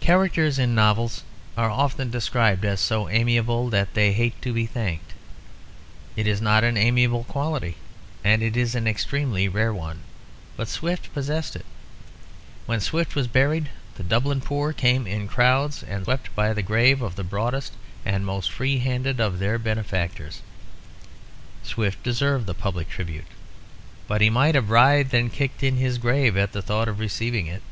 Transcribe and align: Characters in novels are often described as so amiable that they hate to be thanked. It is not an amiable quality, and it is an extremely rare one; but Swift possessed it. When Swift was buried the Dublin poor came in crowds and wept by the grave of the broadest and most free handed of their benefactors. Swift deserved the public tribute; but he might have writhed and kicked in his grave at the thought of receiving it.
Characters 0.00 0.58
in 0.58 0.74
novels 0.74 1.22
are 1.56 1.70
often 1.70 2.10
described 2.10 2.66
as 2.66 2.80
so 2.82 3.08
amiable 3.08 3.70
that 3.70 3.94
they 3.94 4.12
hate 4.12 4.42
to 4.42 4.52
be 4.52 4.66
thanked. 4.66 5.14
It 6.16 6.26
is 6.26 6.42
not 6.42 6.64
an 6.64 6.76
amiable 6.76 7.24
quality, 7.24 7.76
and 8.22 8.42
it 8.42 8.58
is 8.58 8.74
an 8.74 8.86
extremely 8.86 9.48
rare 9.48 9.72
one; 9.72 10.00
but 10.54 10.68
Swift 10.68 11.14
possessed 11.14 11.56
it. 11.56 11.64
When 12.66 12.78
Swift 12.78 13.14
was 13.14 13.26
buried 13.26 13.70
the 13.96 14.02
Dublin 14.02 14.42
poor 14.42 14.74
came 14.74 15.06
in 15.06 15.28
crowds 15.28 15.82
and 15.82 16.06
wept 16.06 16.34
by 16.34 16.52
the 16.52 16.60
grave 16.60 17.00
of 17.00 17.16
the 17.16 17.24
broadest 17.24 17.72
and 18.04 18.26
most 18.26 18.50
free 18.52 18.80
handed 18.80 19.18
of 19.18 19.38
their 19.38 19.58
benefactors. 19.58 20.42
Swift 21.62 22.02
deserved 22.02 22.44
the 22.44 22.52
public 22.52 22.90
tribute; 22.90 23.28
but 24.08 24.20
he 24.20 24.28
might 24.28 24.54
have 24.56 24.68
writhed 24.68 25.14
and 25.14 25.32
kicked 25.32 25.62
in 25.62 25.78
his 25.78 25.96
grave 25.96 26.36
at 26.36 26.52
the 26.52 26.60
thought 26.60 26.86
of 26.86 26.98
receiving 26.98 27.46
it. 27.46 27.62